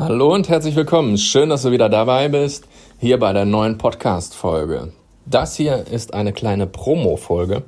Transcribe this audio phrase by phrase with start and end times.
[0.00, 1.18] Hallo und herzlich willkommen.
[1.18, 2.66] Schön, dass du wieder dabei bist,
[2.98, 4.94] hier bei der neuen Podcast-Folge.
[5.26, 7.64] Das hier ist eine kleine Promo-Folge.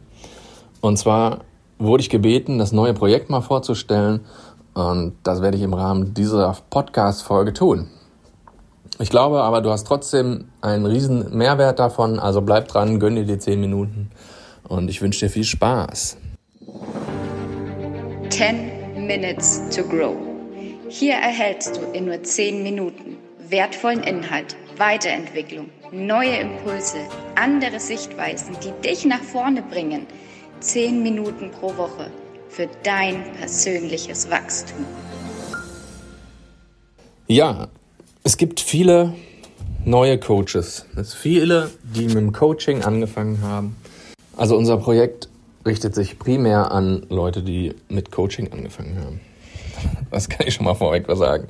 [0.80, 1.40] Und zwar
[1.78, 4.20] wurde ich gebeten, das neue Projekt mal vorzustellen.
[4.72, 7.88] Und das werde ich im Rahmen dieser Podcast-Folge tun.
[8.98, 12.18] Ich glaube aber, du hast trotzdem einen riesen Mehrwert davon.
[12.18, 14.10] Also bleib dran, gönn dir die 10 Minuten.
[14.66, 16.16] Und ich wünsche dir viel Spaß.
[18.30, 20.31] 10 Minutes to Grow.
[20.94, 23.16] Hier erhältst du in nur 10 Minuten
[23.48, 26.98] wertvollen Inhalt, Weiterentwicklung, neue Impulse,
[27.34, 30.06] andere Sichtweisen, die dich nach vorne bringen.
[30.60, 32.10] 10 Minuten pro Woche
[32.50, 34.84] für dein persönliches Wachstum.
[37.26, 37.68] Ja,
[38.22, 39.14] es gibt viele
[39.86, 40.84] neue Coaches.
[40.94, 43.76] Es viele, die mit dem Coaching angefangen haben.
[44.36, 45.30] Also unser Projekt
[45.64, 49.31] richtet sich primär an Leute, die mit Coaching angefangen haben.
[50.12, 51.48] Das kann ich schon mal vorweg sagen.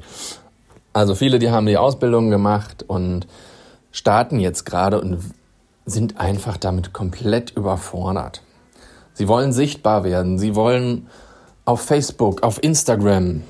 [0.93, 3.27] Also viele, die haben die Ausbildung gemacht und
[3.91, 5.19] starten jetzt gerade und
[5.85, 8.43] sind einfach damit komplett überfordert.
[9.15, 11.09] Sie wollen sichtbar werden, sie wollen
[11.65, 13.43] auf Facebook, auf Instagram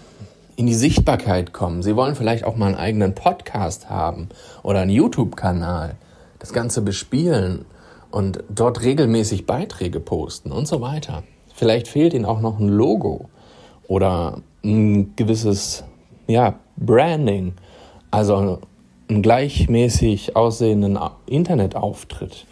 [0.57, 1.83] in die Sichtbarkeit kommen.
[1.83, 4.29] Sie wollen vielleicht auch mal einen eigenen Podcast haben
[4.63, 5.97] oder einen YouTube-Kanal,
[6.39, 7.65] das Ganze bespielen
[8.11, 11.23] und dort regelmäßig Beiträge posten und so weiter.
[11.55, 13.29] Vielleicht fehlt ihnen auch noch ein Logo
[13.89, 15.85] oder ein gewisses
[16.27, 17.55] ja, Branding,
[18.11, 18.59] also
[19.09, 22.47] einen gleichmäßig aussehenden Internetauftritt.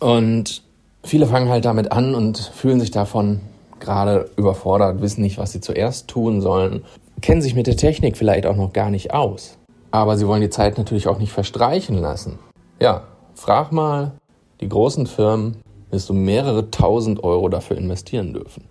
[0.00, 0.62] Und
[1.04, 3.40] viele fangen halt damit an und fühlen sich davon
[3.80, 6.84] gerade überfordert, wissen nicht, was sie zuerst tun sollen,
[7.20, 9.58] kennen sich mit der Technik vielleicht auch noch gar nicht aus.
[9.90, 12.38] Aber sie wollen die Zeit natürlich auch nicht verstreichen lassen.
[12.80, 13.02] Ja,
[13.34, 14.12] frag mal
[14.60, 15.56] die großen Firmen,
[15.90, 18.64] wirst du mehrere tausend Euro dafür investieren dürfen,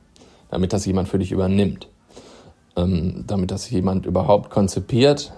[0.49, 1.90] damit das jemand für dich übernimmt
[2.75, 5.33] ähm, damit das jemand überhaupt konzipiert,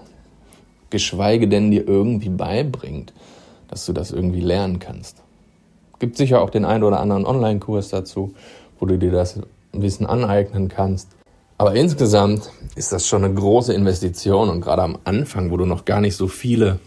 [0.90, 3.12] geschweige denn dir irgendwie beibringt,
[3.68, 5.22] dass du das irgendwie lernen kannst.
[5.98, 8.34] Gibt sicher auch den einen oder anderen Online-Kurs dazu,
[8.78, 9.40] wo du dir das
[9.72, 11.08] Wissen aneignen kannst.
[11.56, 15.84] Aber insgesamt ist das schon eine große Investition und gerade am Anfang, wo du noch
[15.84, 16.80] gar nicht so viele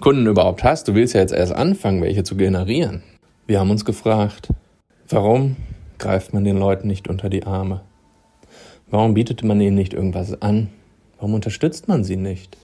[0.00, 3.02] Kunden überhaupt hast, du willst ja jetzt erst anfangen, welche zu generieren.
[3.46, 4.48] Wir haben uns gefragt,
[5.08, 5.56] warum
[5.98, 7.82] greift man den Leuten nicht unter die Arme?
[8.92, 10.68] Warum bietet man ihnen nicht irgendwas an?
[11.16, 12.58] Warum unterstützt man sie nicht?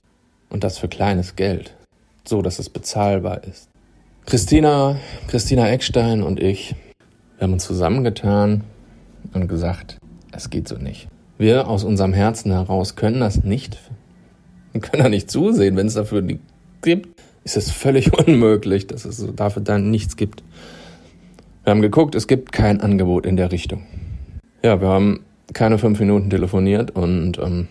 [0.51, 1.75] Und das für kleines Geld,
[2.23, 3.67] so dass es bezahlbar ist.
[4.27, 4.97] Christina,
[5.27, 6.75] Christina Eckstein und ich,
[7.35, 8.63] wir haben uns zusammengetan
[9.33, 9.97] und gesagt,
[10.31, 11.07] es geht so nicht.
[11.39, 13.79] Wir aus unserem Herzen heraus können das nicht,
[14.71, 16.41] wir können da nicht zusehen, wenn es dafür nicht
[16.83, 20.43] gibt, ist es völlig unmöglich, dass es dafür dann nichts gibt.
[21.63, 23.87] Wir haben geguckt, es gibt kein Angebot in der Richtung.
[24.61, 25.21] Ja, wir haben
[25.53, 27.67] keine fünf Minuten telefoniert und ähm,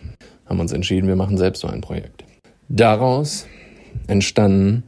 [0.46, 2.24] haben uns entschieden, wir machen selbst so ein Projekt.
[2.68, 3.46] Daraus
[4.06, 4.82] entstanden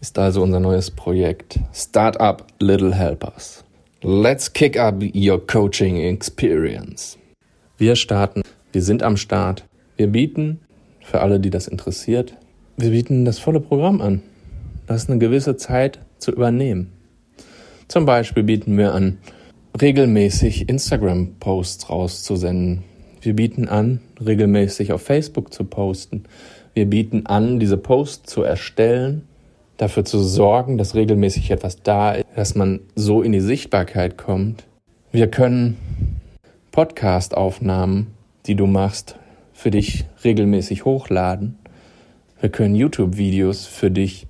[0.00, 3.64] ist also unser neues Projekt Startup Little Helpers.
[4.02, 7.18] Let's kick up your coaching experience.
[7.78, 8.42] Wir starten,
[8.72, 9.64] wir sind am Start.
[9.96, 10.60] Wir bieten,
[11.00, 12.34] für alle, die das interessiert,
[12.76, 14.22] wir bieten das volle Programm an.
[14.86, 16.92] Das ist eine gewisse Zeit zu übernehmen.
[17.88, 19.18] Zum Beispiel bieten wir an
[19.80, 22.84] regelmäßig Instagram-Posts rauszusenden.
[23.20, 26.24] Wir bieten an, regelmäßig auf Facebook zu posten.
[26.74, 29.28] Wir bieten an, diese Posts zu erstellen,
[29.76, 34.64] dafür zu sorgen, dass regelmäßig etwas da ist, dass man so in die Sichtbarkeit kommt.
[35.10, 35.76] Wir können
[36.70, 38.08] Podcast-Aufnahmen,
[38.46, 39.16] die du machst,
[39.52, 41.58] für dich regelmäßig hochladen.
[42.40, 44.26] Wir können YouTube-Videos für dich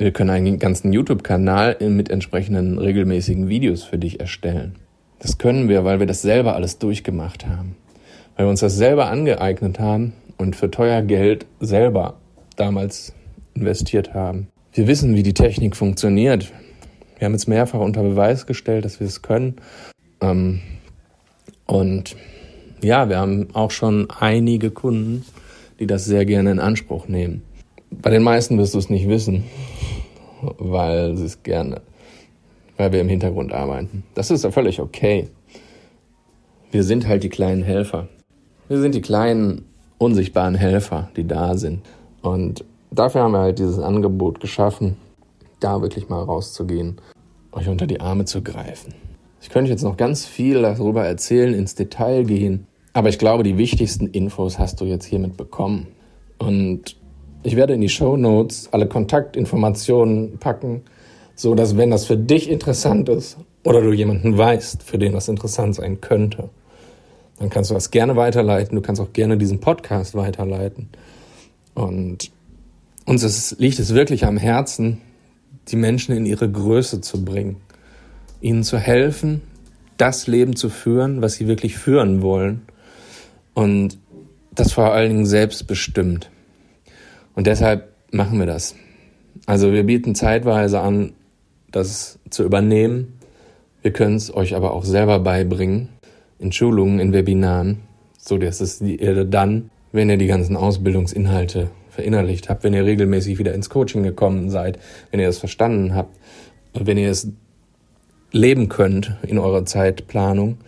[0.00, 4.76] wir können einen ganzen YouTube-Kanal mit entsprechenden regelmäßigen Videos für dich erstellen.
[5.18, 7.76] Das können wir, weil wir das selber alles durchgemacht haben.
[8.34, 12.14] Weil wir uns das selber angeeignet haben und für teuer Geld selber
[12.56, 13.12] damals
[13.52, 14.48] investiert haben.
[14.72, 16.50] Wir wissen, wie die Technik funktioniert.
[17.18, 19.56] Wir haben jetzt mehrfach unter Beweis gestellt, dass wir es können.
[20.22, 20.62] Ähm,
[21.66, 22.16] und
[22.80, 25.26] ja, wir haben auch schon einige Kunden,
[25.78, 27.42] die das sehr gerne in Anspruch nehmen.
[27.90, 29.44] Bei den meisten wirst du es nicht wissen
[30.58, 31.80] weil sie es gerne,
[32.76, 34.04] weil wir im Hintergrund arbeiten.
[34.14, 35.28] Das ist ja völlig okay.
[36.70, 38.08] Wir sind halt die kleinen Helfer.
[38.68, 39.64] Wir sind die kleinen,
[39.98, 41.80] unsichtbaren Helfer, die da sind.
[42.22, 44.96] Und dafür haben wir halt dieses Angebot geschaffen,
[45.58, 47.00] da wirklich mal rauszugehen,
[47.52, 48.94] euch unter die Arme zu greifen.
[49.42, 53.56] Ich könnte jetzt noch ganz viel darüber erzählen, ins Detail gehen, aber ich glaube, die
[53.56, 55.86] wichtigsten Infos hast du jetzt hiermit bekommen.
[56.38, 56.96] Und
[57.42, 60.82] ich werde in die Show Notes alle Kontaktinformationen packen,
[61.34, 65.28] so dass wenn das für dich interessant ist oder du jemanden weißt, für den das
[65.28, 66.50] interessant sein könnte,
[67.38, 68.76] dann kannst du das gerne weiterleiten.
[68.76, 70.90] Du kannst auch gerne diesen Podcast weiterleiten.
[71.74, 72.30] Und
[73.06, 75.00] uns ist, liegt es wirklich am Herzen,
[75.68, 77.56] die Menschen in ihre Größe zu bringen,
[78.42, 79.40] ihnen zu helfen,
[79.96, 82.62] das Leben zu führen, was sie wirklich führen wollen
[83.54, 83.98] und
[84.54, 86.30] das vor allen Dingen selbstbestimmt.
[87.34, 88.74] Und deshalb machen wir das.
[89.46, 91.12] Also wir bieten zeitweise an,
[91.70, 93.18] das zu übernehmen.
[93.82, 95.88] Wir können es euch aber auch selber beibringen,
[96.38, 97.78] in Schulungen, in Webinaren,
[98.18, 103.38] so dass es ihr dann, wenn ihr die ganzen Ausbildungsinhalte verinnerlicht habt, wenn ihr regelmäßig
[103.38, 104.78] wieder ins Coaching gekommen seid,
[105.10, 106.16] wenn ihr es verstanden habt,
[106.74, 107.28] wenn ihr es
[108.32, 110.58] leben könnt in eurer Zeitplanung,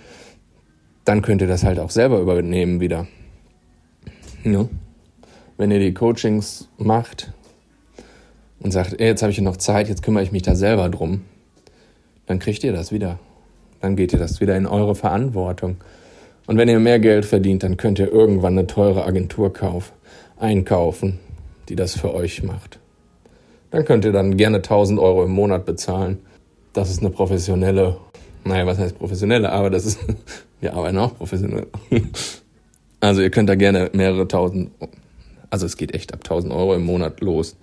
[1.04, 3.06] dann könnt ihr das halt auch selber übernehmen wieder.
[4.44, 4.68] Ja.
[5.56, 7.32] Wenn ihr die Coachings macht
[8.60, 11.22] und sagt, ey, jetzt habe ich noch Zeit, jetzt kümmere ich mich da selber drum,
[12.26, 13.18] dann kriegt ihr das wieder.
[13.80, 15.76] Dann geht ihr das wieder in eure Verantwortung.
[16.46, 19.92] Und wenn ihr mehr Geld verdient, dann könnt ihr irgendwann eine teure Agentur kaufen,
[20.38, 21.18] einkaufen,
[21.68, 22.78] die das für euch macht.
[23.70, 26.18] Dann könnt ihr dann gerne 1000 Euro im Monat bezahlen.
[26.72, 27.96] Das ist eine professionelle,
[28.44, 29.98] naja, was heißt professionelle, aber das ist,
[30.60, 31.66] wir arbeiten auch professionell.
[33.00, 34.70] Also ihr könnt da gerne mehrere tausend,
[35.52, 37.56] also es geht echt ab 1000 Euro im Monat los.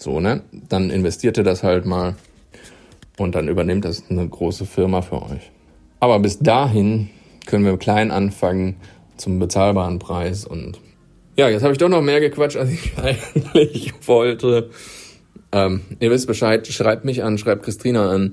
[0.00, 0.42] So, ne?
[0.50, 2.16] Dann investiert ihr das halt mal
[3.18, 5.52] und dann übernimmt das eine große Firma für euch.
[6.00, 7.08] Aber bis dahin
[7.46, 8.76] können wir klein anfangen
[9.16, 10.80] zum bezahlbaren Preis und
[11.36, 14.70] ja, jetzt habe ich doch noch mehr gequatscht, als ich eigentlich wollte.
[15.52, 18.32] Ähm, ihr wisst Bescheid, schreibt mich an, schreibt Christina an.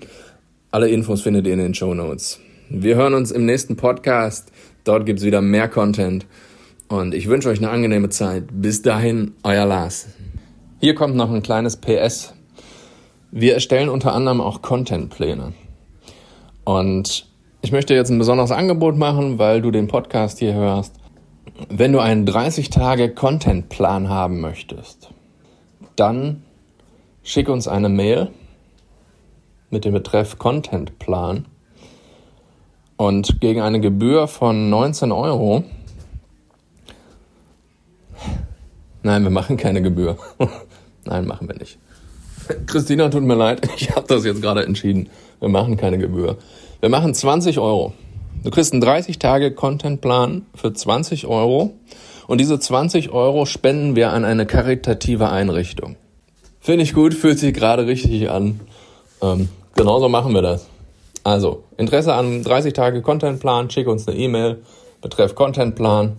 [0.72, 2.40] Alle Infos findet ihr in den Show Notes.
[2.70, 4.52] Wir hören uns im nächsten Podcast.
[4.84, 6.26] Dort gibt's wieder mehr Content.
[6.88, 8.46] Und ich wünsche euch eine angenehme Zeit.
[8.52, 10.08] Bis dahin, euer Lars.
[10.80, 12.34] Hier kommt noch ein kleines PS.
[13.32, 15.54] Wir erstellen unter anderem auch Contentpläne.
[16.64, 17.28] Und
[17.62, 20.96] ich möchte jetzt ein besonderes Angebot machen, weil du den Podcast hier hörst.
[21.70, 25.10] Wenn du einen 30-Tage-Contentplan haben möchtest,
[25.96, 26.44] dann
[27.24, 28.30] schick uns eine Mail
[29.70, 31.46] mit dem Betreff Contentplan
[32.96, 35.64] und gegen eine Gebühr von 19 Euro.
[39.08, 40.18] Nein, wir machen keine Gebühr.
[41.06, 41.78] Nein, machen wir nicht.
[42.66, 45.08] Christina, tut mir leid, ich habe das jetzt gerade entschieden.
[45.40, 46.36] Wir machen keine Gebühr.
[46.82, 47.94] Wir machen 20 Euro.
[48.44, 51.72] Du kriegst einen 30-Tage-Contentplan für 20 Euro
[52.28, 55.96] und diese 20 Euro spenden wir an eine karitative Einrichtung.
[56.60, 58.60] Finde ich gut, fühlt sich gerade richtig an.
[59.22, 60.68] Ähm, genauso machen wir das.
[61.24, 64.64] Also, Interesse an 30 Tage Contentplan, schick uns eine E-Mail,
[65.02, 66.18] betreff Contentplan.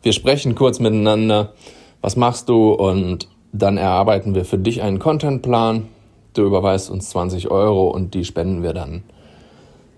[0.00, 1.52] Wir sprechen kurz miteinander.
[2.00, 2.72] Was machst du?
[2.72, 5.88] Und dann erarbeiten wir für dich einen Contentplan.
[6.34, 9.02] Du überweist uns 20 Euro und die spenden wir dann.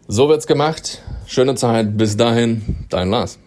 [0.06, 1.02] So wird's gemacht.
[1.26, 1.96] Schöne Zeit.
[1.96, 3.38] Bis dahin, dein Lars.